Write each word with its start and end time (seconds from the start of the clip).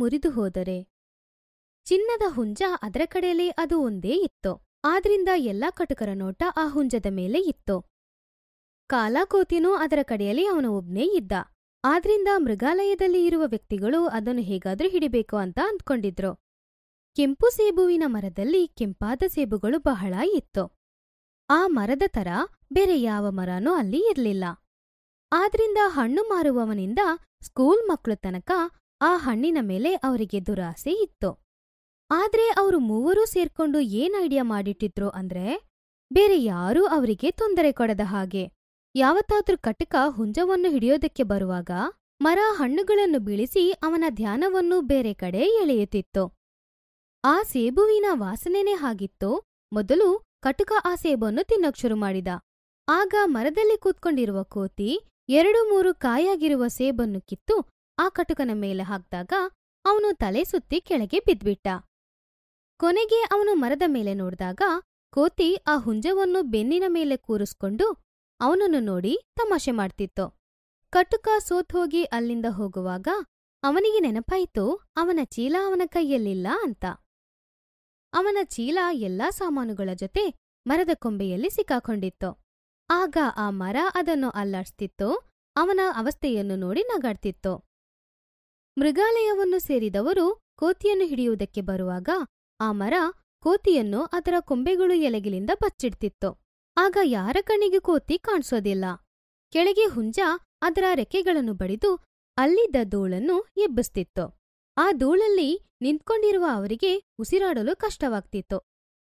ಮುರಿದು 0.00 0.30
ಹೋದರೆ. 0.30 0.78
ಚಿನ್ನದ 1.84 2.22
ಹುಂಜ 2.34 2.62
ಅದರ 2.82 3.02
ಕಡೆಯಲ್ಲಿ 3.04 3.48
ಅದು 3.48 3.76
ಒಂದೇ 3.82 4.14
ಇತ್ತು. 4.22 4.52
ಆದ್ರಿಂದ 4.84 5.28
ಎಲ್ಲಾ 5.36 5.70
ಕಟುಕರ 5.70 6.08
ನೋಟ 6.14 6.42
ಆ 6.56 6.68
ಹುಂಜದ 6.68 7.06
ಮೇಲೆ 7.10 7.38
ಇತ್ತು. 7.38 7.76
ಕಾಲಾಕೋತಿನೂ 8.86 9.70
ಅದರ 9.74 9.98
ಕಡೆಯಲ್ಲಿ 10.02 10.46
ಅವನ 10.46 10.66
ಒಬ್ನೇ 10.66 11.04
ಇದ್ದ. 11.14 11.32
ಆದ್ರಿಂದ 11.84 12.28
ಮೃಗಾಲಯದಲ್ಲಿ 12.36 13.26
ಇರುವ 13.26 13.42
ವ್ಯಕ್ತಿಗಳು 13.46 14.00
ಅದನ್ನು 14.06 14.42
ಹೇಗಾದ್ರೂ 14.42 14.88
ಹಿಡಿಬೇಕು 14.88 15.36
ಅಂತ 15.36 15.58
ಅಂದ್ಕೊಂಡಿದ್ರು. 15.68 16.32
ಕೆಂಪು 17.16 17.50
ಸೇಬುವಿನ 17.50 18.02
ಮರದಲ್ಲಿ 18.06 18.68
ಕೆಂಪಾದ 18.68 19.22
ಸೇಬುಗಳು 19.28 19.78
ಬಹಳ 19.78 20.14
ಇತ್ತು. 20.34 20.64
ಆ 21.50 21.60
ಮರದ 21.66 22.02
ತರ 22.06 22.28
ಬೇರೆ 22.72 22.96
ಯಾವ 23.02 23.30
ಮರನೂ 23.30 23.72
ಅಲ್ಲಿ 23.72 24.00
ಇರಲಿಲ್ಲ. 24.10 24.44
ಆದ್ರಿಂದ 25.32 25.78
ಹಣ್ಣು 25.86 26.22
ಮಾರುವವನಿಂದ 26.22 26.98
ಸ್ಕೂಲ್ 27.42 27.82
ಮಕ್ಕಳು 27.88 28.16
ತನಕ 28.16 28.50
ಆ 29.02 29.16
ಹಣ್ಣಿನ 29.16 29.58
ಮೇಲೆ 29.60 29.94
ಅವರಿಗೆ 29.94 30.46
ದುರಾಸೆ 30.46 30.90
ಇತ್ತು. 30.90 31.38
ಆದ್ರೆ 32.10 32.48
ಅವರು 32.48 32.78
ಮೂವರೂ 32.78 33.24
ಸೇರ್ಕೊಂಡು 33.24 33.80
ಏನ್ 33.80 34.24
ಐಡಿಯಾ 34.24 34.42
ಮಾಡಿಟ್ಟಿದ್ರು 34.42 35.08
ಅಂದ್ರೆ, 35.08 35.68
ಬೇರೆ 36.12 36.42
ಯಾರೂ 36.42 36.86
ಅವರಿಗೆ 36.86 37.30
ತೊಂದರೆ 37.30 37.72
ಕೊಡದ 37.72 38.00
ಹಾಗೆ. 38.02 38.50
ಯಾವತ್ತಾದ್ರೂ 38.96 39.58
ಕಟಕ 39.58 39.94
ಹುಂಜವನ್ನು 40.08 40.70
ಹಿಡಿಯೋದಕ್ಕೆ 40.70 41.22
ಬರುವಾಗ, 41.22 41.70
ಮರ 42.20 42.38
ಹಣ್ಣುಗಳನ್ನು 42.52 43.18
ಬೀಳಿಸಿ 43.18 43.70
ಅವನ 43.70 44.04
ಧ್ಯಾನವನ್ನು 44.08 44.80
ಬೇರೆ 44.80 45.14
ಕಡೆ 45.14 45.38
ಎಳೆಯುತ್ತಿತ್ತು. 45.38 46.38
ಆ 47.24 47.42
ಸೇಬುವಿನ 47.42 48.04
ವಾಸನೆನೇ 48.12 48.72
ಹಾಗಿತ್ತು, 48.72 49.42
ಮೊದಲು 49.72 50.22
ಕಟುಕ 50.42 50.72
ಆ 50.84 50.94
ಸೇಬನ್ನು 50.94 51.44
ತಿನ್ನೋಕ್ 51.44 51.78
ಶುರು 51.78 51.96
ಮಾಡಿದ. 51.96 52.28
ಆಗ 52.88 53.14
ಮರದಲ್ಲಿ 53.24 53.78
ಕೂತ್ಕೊಂಡಿರುವ 53.78 54.42
ಕೋತಿ, 54.42 55.00
ಎರಡು 55.28 55.70
ಮೂರು 55.70 55.94
ಕಾಯಾಗಿರುವ 55.94 56.68
ಸೇಬನ್ನು 56.68 57.20
ಕಿತ್ತು 57.20 57.70
ಆ 58.02 58.08
ಕಟುಕನ 58.08 58.50
ಮೇಲೆ 58.54 58.82
ಹಾಕ್ದಾಗ 58.82 59.32
ಅವನು 59.84 60.08
ತಲೆ 60.16 60.44
ಸುತ್ತಿ 60.44 60.80
ಕೆಳಗೆ 60.80 61.18
ಬಿದ್ಬಿಟ್ಟ. 61.18 61.68
ಕೊನೆಗೆ 62.80 63.20
ಅವನು 63.22 63.54
ಮರದ 63.54 63.82
ಮೇಲೆ 63.86 64.14
ನೋಡಿದಾಗ 64.14 64.62
ಕೋತಿ 65.12 65.48
ಆ 65.54 65.74
ಹುಂಜವನ್ನು 65.76 66.42
ಬೆನ್ನಿನ 66.42 66.84
ಮೇಲೆ 66.88 67.16
ಕೂರಿಸ್ಕೊಂಡು 67.16 67.86
ಅವನನ್ನು 68.40 68.80
ನೋಡಿ 68.80 69.14
ತಮಾಷೆ 69.36 69.70
ಮಾಡ್ತಿತ್ತು. 69.70 70.26
ಕಟುಕ 70.90 71.28
ಸೋತ್ಹೋಗಿ 71.38 72.02
ಅಲ್ಲಿಂದ 72.04 72.46
ಹೋಗುವಾಗ 72.50 73.08
ಅವನಿಗೆ 73.62 74.00
ನೆನಪಾಯಿತು, 74.00 74.64
ಅವನ 74.96 75.20
ಚೀಲ 75.24 75.56
ಅವನ 75.66 75.82
ಕೈಯಲ್ಲಿಲ್ಲ 75.86 76.46
ಅಂತ. 76.62 76.84
ಅವನ 78.12 78.38
ಚೀಲ 78.44 78.78
ಎಲ್ಲಾ 78.92 79.30
ಸಾಮಾನುಗಳ 79.30 79.90
ಜೊತೆ 79.94 80.24
ಮರದ 80.66 80.90
ಕೊಂಬೆಯಲ್ಲಿ 80.94 81.50
ಸಿಕ್ಕಾಕೊಂಡಿತ್ತು. 81.50 82.30
ಆಗ 82.90 83.16
ಆ 83.36 83.50
ಮರ 83.50 83.76
ಅದನ್ನು 83.94 84.30
ಅಲ್ಲಾಡ್ಸ್ತಿತ್ತು, 84.30 85.08
ಅವನ 85.56 85.80
ಅವಸ್ಥೆಯನ್ನು 85.96 86.56
ನೋಡಿ 86.56 86.82
ನಗಾಡ್ತಿತ್ತು. 86.82 87.69
ಮೃಗಾಲಯವನ್ನು 88.80 89.58
ಸೇರಿದವರು 89.58 90.42
ಕೋತಿಯನ್ನು 90.56 91.06
ಹಿಡಿಯುವುದಕ್ಕೆ 91.06 91.60
ಬರುವಾಗ 91.60 92.08
ಆ 92.60 92.72
ಮರ 92.72 92.94
ಕೋತಿಯನ್ನು 93.38 94.02
ಅದರ 94.02 94.34
ಕೊಂಬೆಗಳು 94.40 94.94
ಎಲೆಗಿಲಿಂದ 94.94 95.50
ಬಚ್ಚಿಡ್ತಿತ್ತು 95.62 96.42
ಆಗ 96.76 96.96
ಯಾರ 97.04 97.36
ಕಣ್ಣಿಗೆ 97.42 97.78
ಕೋತಿ 97.78 98.18
ಕಾಣಿಸೋದಿಲ್ಲ. 98.18 98.84
ಕೆಳಗೆ 99.50 99.84
ಹುಂಜ 99.84 100.18
ಅದರ 100.62 100.84
ರೆಕ್ಕೆಗಳನ್ನು 100.94 101.54
ಬಡಿದು 101.54 101.96
ಅಲ್ಲಿದ್ದ 102.36 102.76
ಧೂಳನ್ನು 102.84 103.40
ಎಬ್ಬಿಸ್ತಿತ್ತು. 103.56 104.38
ಆ 104.76 104.92
ಧೂಳಲ್ಲಿ 104.92 105.60
ನಿಂತ್ಕೊಂಡಿರುವ 105.80 106.44
ಅವರಿಗೆ 106.52 107.02
ಉಸಿರಾಡಲು 107.18 107.76
ಕಷ್ಟವಾಗ್ತಿತ್ತು. 107.76 108.58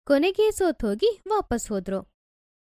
ಕೊನೆಗೆ 0.06 0.52
ಸೋತೋಗಿ 0.52 1.22
ವಾಪಸ್ 1.28 1.72
ಹೋದ್ರು. 1.72 2.14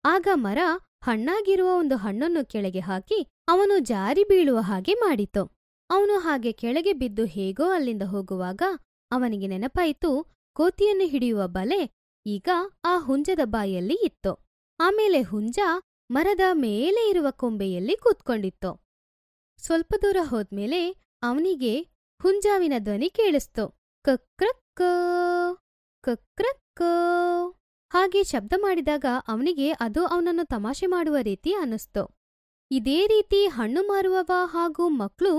ಆಗ 0.04 0.28
ಮರ 0.34 0.58
ಹಣ್ಣಾಗಿರುವ 1.02 1.76
ಒಂದು 1.78 1.96
ಹಣ್ಣನ್ನು 1.96 2.46
ಕೆಳಗೆ 2.46 2.80
ಹಾಕಿ 2.80 3.26
ಅವನು 3.48 3.78
ಜಾರಿ 3.78 4.24
ಬೀಳುವ 4.24 4.58
ಹಾಗೆ 4.60 4.94
ಮಾಡಿತು. 4.94 5.61
ಅವನು 5.92 6.18
ಹಾಗೆ 6.18 6.52
ಕೆಳಗೆ 6.52 6.92
ಬಿದ್ದು 6.92 7.24
ಹೇಗೋ 7.24 7.66
ಅಲ್ಲಿಂದ 7.70 8.02
ಹೋಗುವಾಗ 8.02 8.62
ಅವನಿಗೆ 9.10 9.46
ನೆನಪಾಯಿತು, 9.46 10.10
ಕೋತಿಯನ್ನು 10.56 11.06
ಹಿಡಿಯುವ 11.06 11.42
ಬಲೆ 11.46 11.80
ಈಗ 12.26 12.48
ಆ 12.84 12.92
ಹುಂಜದ 12.98 13.42
ಬಾಯಲ್ಲಿ 13.44 13.96
ಇತ್ತು. 14.02 14.32
ಆಮೇಲೆ 14.80 15.22
ಹುಂಜ 15.22 15.58
ಮರದ 16.10 16.44
ಮೇಲೆ 16.52 17.02
ಇರುವ 17.10 17.26
ಕೊಂಬೆಯಲ್ಲಿ 17.30 17.96
ಕೂತ್ಕೊಂಡಿತ್ತು. 17.96 18.70
ಸ್ವಲ್ಪ 19.58 19.94
ದೂರ 20.02 20.16
ಹೋದ್ಮೇಲೆ 20.22 20.80
ಅವನಿಗೆ 21.22 21.74
ಹುಂಜಾವಿನ 22.22 22.72
ಧ್ವನಿ 22.78 23.10
ಕೇಳಿಸ್ತು. 23.10 23.64
ಕಕ್ರಕ್ಕ 24.04 24.82
ಕಕ್ರಕ್ಕ 26.04 26.82
ಹಾಗೆ 27.92 28.22
ಶಬ್ದ 28.24 28.52
ಮಾಡಿದಾಗ 28.56 29.04
ಅವನಿಗೆ 29.28 29.68
ಅದು 29.80 30.02
ಅವನನ್ನು 30.06 30.44
ತಮಾಷೆ 30.46 30.86
ಮಾಡುವ 30.86 31.16
ರೀತಿ 31.22 31.50
ಅನ್ನಿಸ್ತು. 31.54 32.02
ಇದೇ 32.70 33.00
ರೀತಿ 33.06 33.40
ಹಣ್ಣು 33.46 33.82
ಮಾರುವವ 33.82 34.32
ಹಾಗೂ 34.44 34.88
ಮಕ್ಳು 34.88 35.32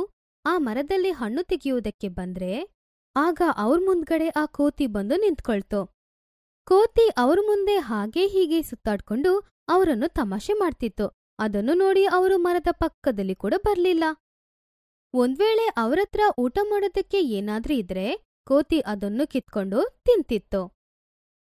ಆ 0.46 0.58
ಮರದಲ್ಲಿ 0.58 1.12
ಹಣ್ಣು 1.12 1.44
ತೆಗೆಯುವುದಕ್ಕೆ 1.44 2.08
ಬಂದ್ರೆ 2.08 2.52
ಆಗ 3.16 3.42
ಅವ್ರ 3.56 3.80
ಮುಂದ್ಗಡೆ 3.86 4.28
ಆ 4.28 4.46
ಕೋತಿ 4.46 4.88
ಬಂದು 4.88 5.16
ನಿಂತ್ಕೊಳ್ತು. 5.16 5.86
ಕೋತಿ 6.64 7.10
ಅವ್ರ 7.18 7.40
ಮುಂದೆ 7.42 7.78
ಹಾಗೆ 7.78 8.28
ಹೀಗೆ 8.28 8.62
ಸುತ್ತಾಡ್ಕೊಂಡು 8.62 9.32
ಅವರನ್ನು 9.68 10.08
ತಮಾಷೆ 10.08 10.54
ಮಾಡ್ತಿತ್ತು. 10.54 11.08
ಅದನ್ನು 11.40 11.74
ನೋಡಿ 11.74 12.06
ಅವರು 12.06 12.38
ಮರದ 12.38 12.68
ಪಕ್ಕದಲ್ಲಿ 12.72 13.36
ಕೂಡ 13.36 13.54
ಬರ್ಲಿಲ್ಲ. 13.58 14.04
ಒಂದ್ವೇಳೆ 15.14 15.66
ಅವರತ್ರ 15.78 16.22
ಊಟ 16.38 16.60
ಮಾಡೋದಕ್ಕೆ 16.64 17.22
ಏನಾದ್ರೂ 17.22 17.74
ಇದ್ರೆ 17.74 18.08
ಕೋತಿ 18.48 18.80
ಅದನ್ನು 18.80 19.28
ಕಿತ್ಕೊಂಡು 19.28 19.80
ತಿಂತಿತ್ತು. 20.06 20.62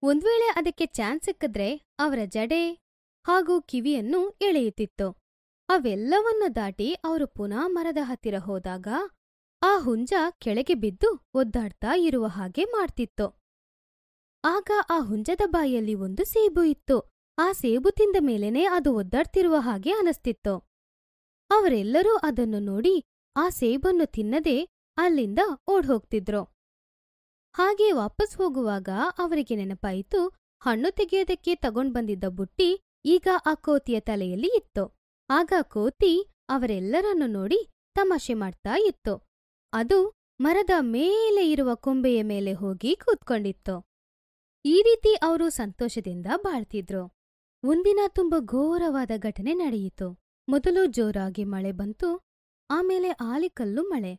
ಒಂದ್ವೇಳೆ 0.03 0.47
ಅದಕ್ಕೆ 0.55 0.85
ಚಾನ್ಸ್ 0.85 1.25
ಸಿಕ್ಕಿದ್ರೆ 1.25 1.69
ಅವರ 1.99 2.19
ಜಡೆ 2.25 2.63
ಹಾಗೂ 3.25 3.61
ಕಿವಿಯನ್ನು 3.61 4.29
ಎಳೆಯುತ್ತಿತ್ತು. 4.41 5.22
ಅವೆಲ್ಲವನ್ನು 5.69 6.55
ದಾಟಿ 6.55 6.93
ಅವರು 6.93 7.27
ಪುನಃ 7.27 7.61
ಮರದ 7.67 7.97
ಹತ್ತಿರ 8.01 8.37
ಹೋದಾಗ 8.37 8.87
ಆ 9.61 9.77
ಹುಂಜ 9.77 10.13
ಕೆಳಗೆ 10.37 10.73
ಬಿದ್ದು 10.73 11.09
ಒದ್ದಾಡ್ತಾ 11.35 11.95
ಇರುವ 11.95 12.25
ಹಾಗೆ 12.27 12.63
ಮಾಡ್ತಿತ್ತು. 12.65 13.25
ಆಗ 14.43 14.71
ಆ 14.89 14.99
ಹುಂಜದ 14.99 15.41
ಬಾಯಲ್ಲಿ 15.45 15.93
ಒಂದು 15.95 16.23
ಸೇಬು 16.23 16.63
ಇತ್ತು. 16.63 16.97
ಆ 17.37 17.51
ಸೇಬು 17.51 17.91
ತಿಂದ 17.91 18.15
ಮೇಲೇನೆ 18.19 18.63
ಅದು 18.65 18.95
ಒದ್ದಾಡ್ತಿರುವ 18.95 19.55
ಹಾಗೆ 19.59 19.91
ಅನಿಸ್ತಿತ್ತು. 19.91 20.53
ಅವರೆಲ್ಲರೂ 21.49 22.15
ಅದನ್ನು 22.17 22.59
ನೋಡಿ 22.59 22.95
ಆ 23.35 23.49
ಸೇಬನ್ನು 23.49 24.05
ತಿನ್ನದೆ 24.05 24.57
ಅಲ್ಲಿಂದ 24.97 25.39
ಓಡ್ಹೋಗ್ತಿದ್ರು. 25.69 26.43
ಹಾಗೆ 27.55 27.91
ವಾಪಸ್ 27.91 28.37
ಹೋಗುವಾಗ 28.37 28.89
ಅವರಿಗೆ 29.17 29.55
ನೆನಪಾಯಿತು, 29.55 30.21
ಹಣ್ಣು 30.61 30.91
ತೆಗೆಯೋದಕ್ಕೆ 30.91 31.55
ತಗೊಂಡ್ಬಂದಿದ್ದ 31.55 32.23
ಬುಟ್ಟಿ 32.27 32.69
ಈಗ 33.05 33.27
ಆ 33.45 33.53
ಕೋತಿಯ 33.53 33.99
ತಲೆಯಲ್ಲಿ 33.99 34.51
ಇತ್ತು. 34.55 35.02
ಆಗ 35.37 35.53
ಕೋತಿ 35.61 36.13
ಅವರೆಲ್ಲರನ್ನು 36.49 37.27
ನೋಡಿ 37.27 37.59
ತಮಾಷೆ 37.93 38.33
ಮಾಡ್ತಾ 38.33 38.73
ಇತ್ತು. 38.79 39.13
ಅದು 39.73 39.99
ಮರದ 40.39 40.73
ಮೇಲೆ 40.79 41.51
ಇರುವ 41.51 41.75
ಕೊಂಬೆಯ 41.75 42.23
ಮೇಲೆ 42.23 42.53
ಹೋಗಿ 42.53 42.95
ಕೂತ್ಕೊಂಡಿತ್ತು. 42.95 43.75
ಈ 44.65 44.81
ರೀತಿ 44.81 45.13
ಅವರು 45.13 45.49
ಸಂತೋಷದಿಂದ 45.49 46.25
ಬಾಳ್ತಿದ್ರು. 46.41 47.03
ಒಂದಿನ 47.63 47.99
ತುಂಬ 48.07 48.35
ಘೋರವಾದ 48.39 49.11
ಘಟನೆ 49.17 49.53
ನಡೆಯಿತು. 49.53 50.07
ಮೊದಲು 50.47 50.85
ಜೋರಾಗಿ 50.85 51.43
ಮಳೆ 51.43 51.71
ಬಂತು, 51.71 52.09
ಆಮೇಲೆ 52.69 53.09
ಆಲಿಕಲ್ಲು 53.09 53.83
ಮಳೆ. 53.83 54.13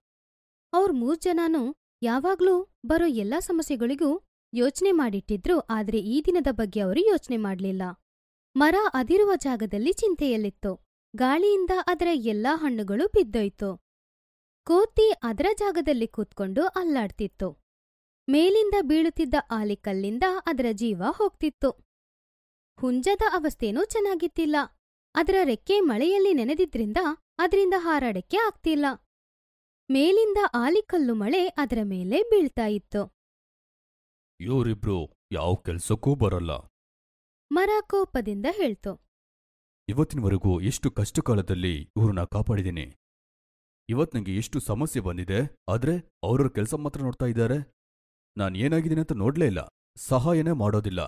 ಅವ್ರ 0.73 0.91
ಮೂರ್ 0.93 1.19
ಜನನೂ 1.19 1.65
ಯಾವಾಗ್ಲೂ 2.03 2.55
ಬರೋ 2.87 3.07
ಎಲ್ಲಾ 3.07 3.41
ಸಮಸ್ಯೆಗಳಿಗೂ 3.41 4.11
ಯೋಚನೆ 4.53 4.93
ಮಾಡಿಟ್ಟಿದ್ರು, 4.93 5.61
ಆದ್ರೆ 5.61 5.99
ಈ 5.99 6.23
ದಿನದ 6.27 6.47
ಬಗ್ಗೆ 6.51 6.81
ಅವರು 6.81 7.01
ಯೋಚನೆ 7.01 7.37
ಮಾಡ್ಲಿಲ್ಲ. 7.37 7.83
ಮರ 8.57 8.75
ಅದಿರುವ 8.95 9.31
ಜಾಗದಲ್ಲಿ 9.37 9.93
ಚಿಂತೆಯಲ್ಲಿತ್ತು. 9.93 10.84
ಗಾಳಿಯಿಂದ 11.17 11.71
ಅದರ 11.87 12.09
ಎಲ್ಲಾ 12.13 12.57
ಹಣ್ಣುಗಳು 12.57 13.07
ಬಿದ್ದೋಯ್ತು. 13.07 13.77
ಕೋತಿ 14.63 15.11
ಅದರ 15.11 15.47
ಜಾಗದಲ್ಲಿ 15.59 16.07
ಕೂತ್ಕೊಂಡು 16.07 16.67
ಅಲ್ಲಾಡ್ತಿತ್ತು. 16.67 17.59
ಮೇಲಿಂದ 18.29 18.75
ಬೀಳುತ್ತಿದ್ದ 18.81 19.35
ಆಲಿಕಲ್ಲಿಂದ 19.51 20.23
ಅದರ 20.47 20.67
ಜೀವ 20.73 21.03
ಹೋಗ್ತಿತ್ತು. 21.11 21.71
ಹುಂಜದ 22.81 23.23
ಅವಸ್ಥೆನೂ 23.33 23.85
ಚೆನ್ನಾಗಿತ್ತಿಲ್ಲ. 23.85 24.57
ಅದರ 25.15 25.35
ರೆಕ್ಕೆ 25.45 25.81
ಮಳೆಯಲ್ಲಿ 25.81 26.35
ನೆನೆದಿದ್ರಿಂದ 26.35 26.97
ಅದರಿಂದ 27.39 27.75
ಹಾರಾಡಕ್ಕೆ 27.77 28.37
ಆಗ್ತಿಲ್ಲ. 28.37 28.87
ಮೇಲಿಂದ 29.91 30.39
ಆಲಿಕಲ್ಲು 30.55 31.15
ಮಳೆ 31.15 31.47
ಅದರ 31.47 31.79
ಮೇಲೆ 31.85 32.23
ಬೀಳ್ತಾ 32.23 32.67
ಇತ್ತು. 32.67 33.17
ಇವರಿಬ್ರು 34.41 35.13
ಯಾವ 35.33 35.55
ಕೆಲ್ಸಕ್ಕೂ 35.55 36.15
ಬರಲ್ಲ. 36.15 36.51
ಮರ 37.53 37.71
ಕೋಪದಿಂದ 37.81 38.47
ಹೇಳ್ತು. 38.51 39.04
ಇವತ್ತಿನವರೆಗೂ 39.89 40.61
ಎಷ್ಟು 40.61 40.91
ಕಷ್ಟಕಾಲದಲ್ಲಿ 40.91 41.73
ಇವ್ರನ್ನ 41.97 42.25
ಕಾಪಾಡಿದ್ದೀನಿ. 42.25 42.97
ಇವತ್ 43.89 44.15
ನಂಗೆ 44.15 44.37
ಎಷ್ಟು 44.37 44.61
ಸಮಸ್ಯೆ 44.61 45.01
ಬಂದಿದೆ 45.01 45.59
ಆದ್ರೆ 45.69 45.95
ಅವ್ರವ್ರ 46.23 46.51
ಕೆಲಸ 46.55 46.75
ಮಾತ್ರ 46.75 47.01
ನೋಡ್ತಾ 47.01 47.27
ಇದ್ದಾರೆ. 47.27 47.59
ನಾನ್ 48.37 48.57
ಏನಾಗಿದ್ದೀನಿ 48.57 49.01
ಅಂತ 49.01 49.13
ನೋಡ್ಲೇ 49.13 49.47
ಇಲ್ಲ 49.47 49.61
ಸಹಾಯನೇ 49.97 50.53
ಮಾಡೋದಿಲ್ಲ. 50.53 51.03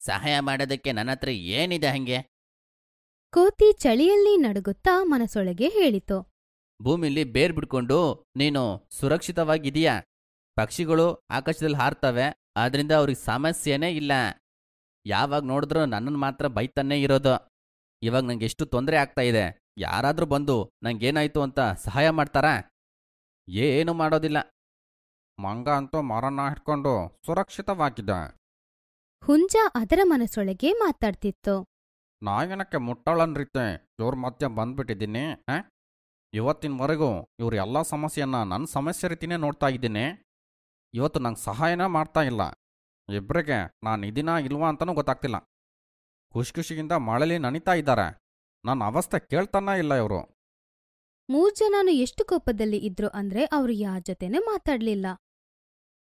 ಸಹಾಯ 0.00 0.40
ಮಾಡೋದಕ್ಕೆ 0.40 0.92
ನನ್ನ 0.92 1.10
ಹತ್ರ 1.10 1.28
ಏನಿದೆ 1.28 1.86
ಹಂಗೆ? 1.86 2.18
ಕೋತಿ 3.32 3.72
ಚಳಿಯಲ್ಲಿ 3.72 4.36
ನಡುಗುತ್ತಾ 4.36 5.04
ಮನಸೊಳಗೆ 5.04 5.68
ಹೇಳಿತು. 5.68 6.18
ಭೂಮಿಲಿ 6.82 7.24
ಬೇರ್ 7.24 7.52
ಬಿಡ್ಕೊಂಡು 7.52 7.98
ನೀನು 8.36 8.88
ಸುರಕ್ಷಿತವಾಗಿದೀಯಾ 8.90 9.94
ಪಕ್ಷಿಗಳು 10.56 11.06
ಆಕಾಶದಲ್ಲಿ 11.30 11.76
ಹಾರ್ತವೆ 11.76 12.26
ಆದ್ರಿಂದ 12.56 12.92
ಅವ್ರಿಗೆ 12.92 13.20
ಸಮಸ್ಯೆನೇ 13.24 13.90
ಇಲ್ಲ. 13.90 14.12
ಯಾವಾಗ 15.06 15.42
ನೋಡಿದ್ರೂ 15.44 15.84
ನನ್ನನ್ನು 15.84 16.18
ಮಾತ್ರ 16.18 16.46
ಬೈತಾನೇ 16.46 17.02
ಇರೋದು. 17.02 17.51
ಇವಾಗ 18.02 18.22
ನಂಗೆ 18.22 18.44
ಎಷ್ಟು 18.44 18.66
ತೊಂದರೆ 18.66 18.96
ಆಗ್ತಾ 18.96 19.22
ಇದೆ. 19.22 19.64
ಯಾರಾದರೂ 19.78 20.26
ಬಂದು 20.26 20.72
ನಂಗೇನಾಯ್ತು 20.82 21.42
ಅಂತ 21.42 21.60
ಸಹಾಯ 21.60 22.10
ಮಾಡ್ತಾರಾ? 22.10 22.70
ಏನು 23.48 23.94
ಮಾಡೋದಿಲ್ಲ. 23.94 24.38
ಮಂಗ 25.38 25.68
ಅಂತೂ 25.68 26.02
ಮರನ 26.02 26.40
ಹಿಡ್ಕೊಂಡು 26.48 27.18
ಸುರಕ್ಷಿತವಾಗಿದ್ದ. 27.26 28.10
ಹುಂಜ 29.24 29.56
ಅದರ 29.74 30.00
ಮನಸ್ಸೊಳಗೆ 30.04 30.72
ಮಾತಾಡ್ತಿತ್ತು. 30.72 31.68
ನಾಯನಕ್ಕೆ 32.22 32.76
ಮುಟ್ಟಳನ್ರೀತೆ 32.76 33.92
ಇವ್ರ 34.00 34.14
ಮಧ್ಯ 34.14 34.46
ಬಂದ್ಬಿಟ್ಟಿದ್ದೀನಿ 34.46 35.44
ಆ? 35.48 35.56
ಇವತ್ತಿನವರೆಗೂ 36.32 37.34
ಇವ್ರ 37.38 37.54
ಎಲ್ಲ 37.54 37.82
ಸಮಸ್ಯೆಯನ್ನ 37.82 38.42
ನನ್ನ 38.42 38.64
ಸಮಸ್ಯೆ 38.64 39.08
ರೀತಿನೇ 39.08 39.36
ನೋಡ್ತಾ 39.36 39.68
ಇದ್ದೀನಿ. 39.68 40.04
ಇವತ್ತು 40.94 41.20
ನಂಗೆ 41.20 41.44
ಸಹಾಯನೇ 41.44 41.86
ಮಾಡ್ತಾ 41.86 42.20
ಇಲ್ಲ. 42.22 42.42
ಇಬ್ಬರಿಗೆ 43.14 43.78
ನಾನು 43.82 44.06
ಇದೀನಾ 44.06 44.38
ಇಲ್ವಾ 44.38 44.68
ಅಂತನೂ 44.68 44.94
ಗೊತ್ತಾಗ್ತಿಲ್ಲ. 44.94 45.36
ಖುಷಿ 46.32 46.52
ಖುಷಿಯಿಂದ 46.52 46.92
ಮಳಲಿ 46.92 47.38
ನನಿತಾ 47.38 47.74
ಇದ್ದಾರೆ. 47.74 48.18
ನನ್ನ 48.64 48.84
ಅವಸ್ಥೆ 48.84 49.26
ಕೇಳ್ತಾನ 49.26 49.68
ಇಲ್ಲ 49.68 49.94
ಇವರು. 49.94 50.42
ಮೂರ್ 51.30 51.54
ಜನನು 51.54 51.90
ಎಷ್ಟು 51.90 52.24
ಕೋಪದಲ್ಲಿ 52.24 52.76
ಇದ್ರು 52.76 53.08
ಅಂದ್ರೆ 53.08 53.44
ಅವರು 53.44 53.72
ಯಾರ 53.72 54.00
ಜೊತೆನೆ 54.00 54.38
ಮಾತಾಡ್ಲಿಲ್ಲ. 54.38 55.06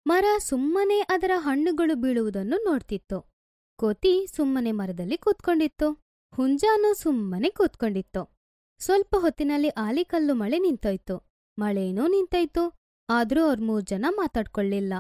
ಮರ 0.08 0.26
ಸುಮ್ಮನೆ 0.38 1.00
ಅದರ 1.00 1.32
ಹಣ್ಣುಗಳು 1.36 1.96
ಬೀಳುವುದನ್ನು 1.96 2.64
ನೋಡ್ತಿತ್ತು. 2.64 3.32
ಕೋತಿ 3.76 4.28
ಸುಮ್ಮನೆ 4.36 4.72
ಮರದಲ್ಲಿ 4.72 5.18
ಕೂತ್ಕೊಂಡಿತ್ತು. 5.18 5.94
ಹುಂಜಾನು 6.36 6.94
ಸುಮ್ಮನೆ 6.94 7.50
ಕೂತ್ಕೊಂಡಿತ್ತು. 7.50 8.38
ಸ್ವಲ್ಪ 8.80 9.16
ಹೊತ್ತಿನಲ್ಲಿ 9.20 9.70
ಆಲಿಕಲ್ಲು 9.70 10.34
ಮಳೆ 10.34 10.60
ನಿಂತೋಯ್ತು. 10.60 11.28
ಮಳೆನೂ 11.60 12.08
ನಿಂತೋಯ್ತು. 12.08 12.74
ಆದ್ರೂ 13.10 13.44
ಅವ್ರ 13.44 13.60
ಮೂರ್ 13.62 13.84
ಜನ 13.84 14.06
ಮಾತಾಡ್ಕೊಳ್ಳಿಲ್ಲ. 14.10 14.94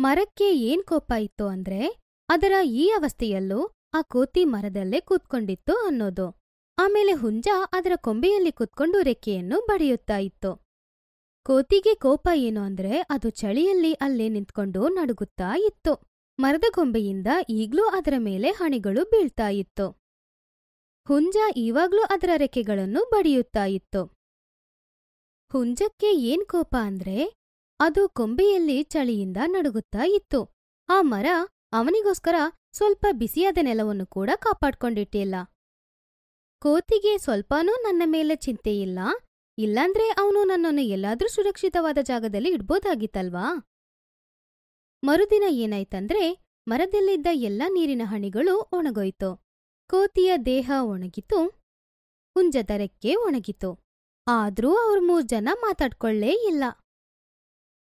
ಮರಕ್ಕೆ 0.00 0.54
ಏನ್ 0.54 0.84
ಕೋಪ 0.84 1.12
ಇತ್ತು 1.20 1.48
ಅಂದ್ರೆ 1.48 1.88
ಅದರ 2.28 2.52
ಈ 2.64 2.88
ಅವಸ್ಥೆಯಲ್ಲೂ 2.88 3.73
ಆ 3.94 4.02
ಕೋತಿ 4.02 4.44
ಮರದಲ್ಲೇ 4.44 5.00
ಕೂತ್ಕೊಂಡಿತ್ತು 5.00 5.86
ಅನ್ನೋದು. 5.86 6.44
ಆಮೇಲೆ 6.78 7.12
ಹುಂಜ 7.12 7.48
ಅದರ 7.72 7.92
ಕೊಂಬೆಯಲ್ಲಿ 7.96 8.52
ಕೂತ್ಕೊಂಡು 8.52 9.02
ರೆಕ್ಕೆಯನ್ನು 9.02 9.66
ಬಡಿಯುತ್ತಾ 9.66 10.18
ಇತ್ತು. 10.18 10.66
ಕೋತಿಗೆ 11.42 11.94
ಕೋಪ 11.94 12.28
ಏನು 12.34 12.60
ಅಂದ್ರೆ 12.60 12.98
ಅದು 12.98 13.30
ಚಳಿಯಲ್ಲಿ 13.30 13.92
ಅಲ್ಲೇ 13.92 14.28
ನಿಂತ್ಕೊಂಡು 14.28 14.88
ನಡುಗುತ್ತಾ 14.88 15.56
ಇತ್ತು. 15.56 16.10
ಮರದ 16.38 16.64
ಕೊಂಬೆಯಿಂದ 16.70 17.26
ಈಗ್ಲೂ 17.48 17.84
ಅದರ 17.84 18.14
ಮೇಲೆ 18.18 18.50
ಹಣಿಗಳು 18.50 19.04
ಬೀಳ್ತಾ 19.04 19.48
ಇತ್ತು. 19.48 19.90
ಹುಂಜ 21.08 21.36
ಈವಾಗ್ಲೂ 21.56 22.02
ಅದರ 22.02 22.30
ರೆಕ್ಕೆಗಳನ್ನು 22.36 23.10
ಬಡಿಯುತ್ತಾ 23.10 23.64
ಇತ್ತು. 23.64 24.04
ಹುಂಜಕ್ಕೆ 25.52 26.12
ಏನ್ 26.12 26.46
ಕೋಪ 26.46 26.76
ಅಂದ್ರೆ 26.80 27.34
ಅದು 27.80 28.08
ಕೊಂಬೆಯಲ್ಲಿ 28.08 28.82
ಚಳಿಯಿಂದ 28.82 29.36
ನಡುಗುತ್ತಾ 29.46 30.02
ಇತ್ತು. 30.04 30.54
ಆ 30.88 30.98
ಮರ 31.00 31.26
ಅವನಿಗೋಸ್ಕರ 31.72 32.34
ಸ್ವಲ್ಪ 32.76 33.06
ಬಿಸಿಯಾದ 33.12 33.58
ನೆಲವನ್ನು 33.62 34.06
ಕೂಡ 34.06 34.30
ಕಾಪಾಡ್ಕೊಂಡಿಟ್ಟಿಲ್ಲ. 34.36 35.34
ಕೋತಿಗೆ 36.58 37.18
ಸ್ವಲ್ಪನೂ 37.18 37.72
ನನ್ನ 37.72 38.02
ಮೇಲೆ 38.06 38.36
ಚಿಂತೆ 38.36 38.80
ಇಲ್ಲ. 38.80 38.98
ಇಲ್ಲಾಂದ್ರೆ 39.58 40.08
ಅವನು 40.08 40.44
ನನ್ನನ್ನು 40.44 40.82
ಎಲ್ಲಾದ್ರೂ 40.82 41.28
ಸುರಕ್ಷಿತವಾದ 41.28 41.98
ಜಾಗದಲ್ಲಿ 42.02 42.50
ಇಡ್ಬೋದಾಗಿತ್ತಲ್ವಾ? 42.50 43.70
ಮರುದಿನ 45.04 45.42
ಏನಾಯ್ತಂದ್ರೆ 45.48 46.44
ಮರದಲ್ಲಿದ್ದ 46.68 47.26
ಎಲ್ಲ 47.32 47.62
ನೀರಿನ 47.68 48.02
ಹಣಿಗಳು 48.04 48.68
ಒಣಗೋಯ್ತು. 48.72 49.46
ಕೋತಿಯ 49.90 50.36
ದೇಹ 50.36 50.70
ಒಣಗಿತು. 50.82 51.48
ಹುಂಜದ 52.34 52.70
ರೆಕ್ಕೆ 52.76 53.14
ಒಣಗಿತು. 53.14 53.78
ಆದ್ರೂ 54.26 54.76
ಅವ್ರ 54.76 54.98
ಮೂರ್ 55.02 55.24
ಜನ 55.24 55.48
ಮಾತಾಡ್ಕೊಳ್ಳೇ 55.60 56.30
ಇಲ್ಲ. 56.30 56.64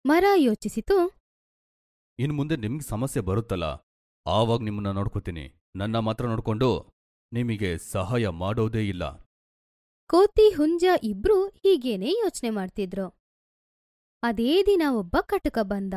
ಮರ 0.06 0.24
ಯೋಚಿಸಿತು. 0.36 1.20
ಇನ್ 2.18 2.32
ಮುಂದೆ 2.32 2.56
ನಿಮ್ಗೆ 2.56 2.88
ಸಮಸ್ಯೆ 2.88 3.22
ಬರುತ್ತಲ್ಲ. 3.22 3.64
ಆವಾಗ 4.26 4.62
ನಿಮ್ಮನ್ನ 4.62 4.90
ನೋಡ್ಕೋತೀನಿ. 4.90 5.54
ನನ್ನ 5.76 5.96
ಮಾತ್ರ 5.98 6.26
ನೋಡ್ಕೊಂಡು 6.26 6.68
ನಿಮಗೆ 7.32 7.78
ಸಹಾಯ 7.78 8.28
ಮಾಡೋದೇ 8.28 8.88
ಇಲ್ಲ. 8.88 9.04
ಕೋತಿ 10.06 10.50
ಹುಂಜ 10.50 10.84
ಇಬ್ರೂ 11.02 11.48
ಹೀಗೇನೆ 11.48 12.10
ಯೋಚನೆ 12.10 12.50
ಮಾಡ್ತಿದ್ರು. 12.50 13.06
ಅದೇ 14.22 14.62
ದಿನ 14.66 14.82
ಒಬ್ಬ 14.90 15.16
ಕಟುಕ 15.20 15.58
ಬಂದ. 15.62 15.94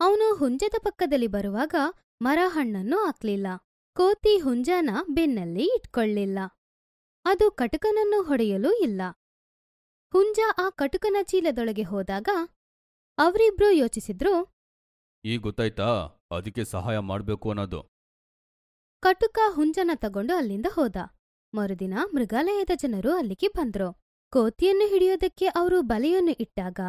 ಅವನು 0.00 0.34
ಹುಂಜದ 0.34 0.74
ಪಕ್ಕದಲ್ಲಿ 0.84 1.26
ಬರುವಾಗ 1.26 1.74
ಮರ 2.22 2.38
ಹಣ್ಣನ್ನು 2.46 2.98
ಹಾಕ್ಲಿಲ್ಲ. 3.04 3.46
ಕೋತಿ 3.92 4.38
ಹುಂಜನ 4.38 4.90
ಬೆನ್ನಲ್ಲಿ 5.10 5.64
ಇಟ್ಕೊಳ್ಳಿಲ್ಲ. 5.64 6.38
ಅದು 7.24 7.50
ಕಟುಕನನ್ನು 7.50 8.22
ಹೊಡೆಯಲೂ 8.22 8.72
ಇಲ್ಲ. 8.72 9.02
ಹುಂಜ 10.12 10.38
ಆ 10.58 10.70
ಕಟುಕನ 10.70 11.16
ಚೀಲದೊಳಗೆ 11.22 11.82
ಹೋದಾಗ 11.82 12.28
ಅವರಿಬ್ರು 13.18 13.70
ಯೋಚಿಸಿದ್ರು 13.70 14.34
ಈಗ 15.24 15.40
ಗೊತ್ತಾಯ್ತಾ? 15.40 15.88
ಅದಕ್ಕೆ 16.36 16.64
ಸಹಾಯ 16.64 16.98
ಮಾಡ್ಬೇಕು 16.98 17.50
ಅನ್ನೋದು. 17.50 17.82
ಕಟುಕ 19.00 19.38
ಹುಂಜನ 19.48 19.90
ತಗೊಂಡು 19.94 20.34
ಅಲ್ಲಿಂದ 20.34 20.66
ಹೋದ. 20.70 20.96
ಮರುದಿನ 21.54 21.94
ಮೃಗಾಲಯದ 22.14 22.70
ಜನರು 22.74 23.16
ಅಲ್ಲಿಗೆ 23.16 23.48
ಬಂದ್ರು. 23.48 23.92
ಕೋತಿಯನ್ನು 24.32 24.88
ಹಿಡಿಯೋದಕ್ಕೆ 24.88 25.46
ಅವರು 25.46 25.82
ಬಲೆಯನ್ನು 25.82 26.32
ಇಟ್ಟಾಗ 26.32 26.80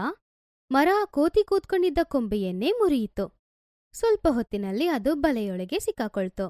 ಮರ 0.72 0.88
ಕೋತಿ 1.06 1.44
ಕೂತ್ಕೊಂಡಿದ್ದ 1.44 1.98
ಕೊಂಬೆಯನ್ನೇ 2.04 2.72
ಮುರಿಯಿತು. 2.72 3.25
ಸ್ವಲ್ಪ 3.94 4.28
ಹೊತ್ತಿನಲ್ಲಿ 4.31 4.88
ಅದು 4.88 5.16
ಬಲೆಯೊಳಗೆ 5.16 5.80
ಸಿಕ್ಕಾಕೊಳ್ತು. 5.80 6.50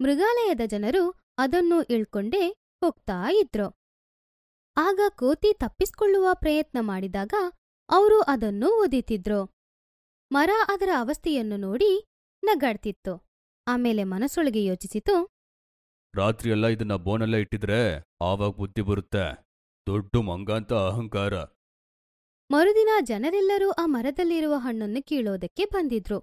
ಮೃಗಾಲಯದ 0.00 0.60
ಜನರು 0.66 1.10
ಅದನ್ನು 1.38 1.82
ಇಳ್ಕೊಂಡೇ 1.82 2.48
ಹೋಗ್ತಾ 2.80 3.30
ಇದ್ರು. 3.30 3.68
ಆಗ 4.76 5.00
ಕೋತಿ 5.08 5.52
ತಪ್ಪಿಸ್ಕೊಳ್ಳುವ 5.52 6.28
ಪ್ರಯತ್ನ 6.34 6.78
ಮಾಡಿದಾಗ 6.80 7.34
ಅವರು 7.88 8.20
ಅದನ್ನು 8.20 8.82
ಒದಿತಿದ್ರು. 8.82 9.57
ಮರ 10.32 10.50
ಅದರ 10.68 10.88
ಅವಸ್ಥೆಯನ್ನು 10.98 11.56
ನೋಡಿ 11.56 12.04
ನಗಾಡ್ತಿತ್ತು. 12.44 13.26
ಆಮೇಲೆ 13.66 14.04
ಮನಸ್ಸೊಳಗೆ 14.04 14.64
ಯೋಚಿಸಿತು 14.64 15.38
ರಾತ್ರಿಯೆಲ್ಲ 16.14 16.66
ಇದನ್ನ 16.66 16.96
ಬೋನಲ್ಲೇ 16.96 17.40
ಇಟ್ಟಿದ್ರೆ 17.40 18.04
ಆವಾಗ 18.22 18.50
ಬುದ್ಧಿ 18.50 18.82
ಬರುತ್ತೆ. 18.82 19.46
ದೊಡ್ಡ 19.86 20.16
ಮಂಗಾಂತ 20.16 20.72
ಅಹಂಕಾರ. 20.72 21.34
ಮರುದಿನ 22.50 22.88
ಜನರೆಲ್ಲರೂ 23.00 23.70
ಆ 23.70 23.86
ಮರದಲ್ಲಿರುವ 23.86 24.54
ಹಣ್ಣನ್ನು 24.54 25.02
ಕೀಳೋದಕ್ಕೆ 25.02 25.64
ಬಂದಿದ್ರು. 25.64 26.18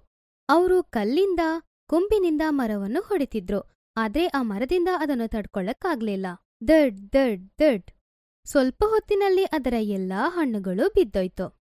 ಅವರು 0.48 0.82
ಕಲ್ಲಿಂದ 0.82 1.40
ಕೊಂಬಿನಿಂದ 1.86 2.42
ಮರವನ್ನು 2.48 3.00
ಹೊಡಿತಿದ್ರು. 3.00 3.60
ಆದ್ರೆ 3.96 4.26
ಆ 4.26 4.42
ಮರದಿಂದ 4.42 4.88
ಅದನ್ನು 4.98 5.28
ತಡ್ಕೊಳ್ಳಕ್ಕಾಗ್ಲಿಲ್ಲ 5.28 6.26
ದಡ್ 6.68 7.12
ದಡ್ 7.12 7.50
ದಡ್. 7.60 7.90
ಸ್ವಲ್ಪ 8.44 8.84
ಹೊತ್ತಿನಲ್ಲಿ 8.84 9.44
ಅದರ 9.44 9.74
ಎಲ್ಲಾ 9.78 10.28
ಹಣ್ಣುಗಳು 10.28 10.88
ಬಿದ್ದೋಯ್ತು. 10.88 11.65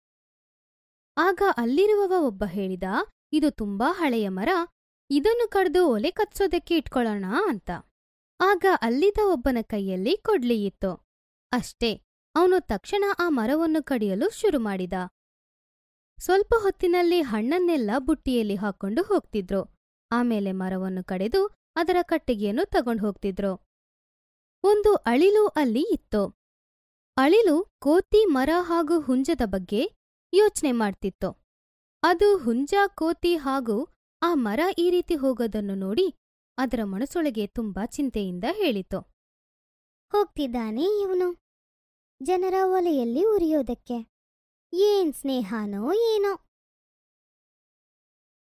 ಆಗ 1.18 1.42
ಅಲ್ಲಿರುವವ 1.58 2.14
ಒಬ್ಬ 2.26 2.44
ಹೇಳಿದ, 2.46 2.84
ಇದು 3.34 3.52
ತುಂಬಾ 3.52 3.94
ಹಳೆಯ 3.94 4.30
ಮರ, 4.30 4.50
ಇದನ್ನು 5.10 5.50
ಕಡ್ದು 5.50 5.88
ಒಲೆ 5.88 6.12
ಕತ್ಸೋದಕ್ಕೆ 6.12 6.78
ಇಟ್ಕೊಳ್ಳೋಣ 6.78 7.26
ಅಂತ. 7.48 7.70
ಆಗ 8.40 8.66
ಅಲ್ಲಿದ್ದ 8.82 9.18
ಒಬ್ಬನ 9.26 9.58
ಕೈಯಲ್ಲಿ 9.62 10.18
ಕೊಡ್ಲಿಯಿತ್ತು 10.18 11.08
ಅಷ್ಟೇ, 11.52 12.02
ಅವನು 12.36 12.60
ತಕ್ಷಣ 12.60 13.04
ಆ 13.20 13.30
ಮರವನ್ನು 13.30 13.84
ಕಡಿಯಲು 13.84 14.30
ಶುರು 14.30 14.60
ಮಾಡಿದ. 14.60 14.94
ಸ್ವಲ್ಪ 16.20 16.54
ಹೊತ್ತಿನಲ್ಲಿ 16.62 17.22
ಹಣ್ಣನ್ನೆಲ್ಲ 17.22 17.92
ಬುಟ್ಟಿಯಲ್ಲಿ 17.98 18.56
ಹಾಕೊಂಡು 18.56 19.04
ಹೋಗ್ತಿದ್ರು. 19.04 19.76
ಆಮೇಲೆ 20.12 20.52
ಮರವನ್ನು 20.52 21.04
ಕಡೆದು 21.04 21.46
ಅದರ 21.76 21.98
ಕಟ್ಟಿಗೆಯನ್ನು 22.02 22.66
ತಗೊಂಡು 22.66 23.06
ಹೋಗ್ತಿದ್ರು. 23.06 23.68
ಒಂದು 24.64 24.96
ಅಳಿಲು 24.96 25.48
ಅಲ್ಲಿ 25.48 25.82
ಇತ್ತು. 25.92 26.40
ಅಳಿಲು 27.18 27.76
ಕೋತಿ, 27.80 28.26
ಮರ 28.26 28.50
ಹಾಗೂ 28.60 29.00
ಹುಂಜದ 29.00 29.42
ಬಗ್ಗೆ 29.46 29.99
ಯೋಚನೆ 30.34 30.72
ಮಾಡ್ತಿತ್ತು. 30.72 31.48
ಅದು 32.04 32.38
ಹುಂಜ, 32.38 32.74
ಕೋತಿ 32.88 33.36
ಹಾಗೂ 33.36 33.88
ಆ 34.22 34.34
ಮರ 34.34 34.60
ಈ 34.78 34.90
ರೀತಿ 34.90 35.16
ಹೋಗೋದನ್ನು 35.16 35.76
ನೋಡಿ 35.76 36.14
ಅದರ 36.58 36.80
ಮನಸ್ಸೊಳಗೆ 36.84 37.48
ತುಂಬಾ 37.48 37.86
ಚಿಂತೆಯಿಂದ 37.86 38.44
ಹೇಳಿತು. 38.52 39.00
ಹೋಗ್ತಿದ್ದಾನೆ 40.12 40.84
ಇವನು. 40.84 41.38
ಜನರ 42.24 42.54
ಒಲೆಯಲ್ಲಿ 42.64 43.26
ಉರಿಯೋದಕ್ಕೆ. 43.26 44.10
ಏನ್ 44.74 45.14
ಸ್ನೇಹನೋ 45.14 45.94
ಏನೋ. 45.94 46.49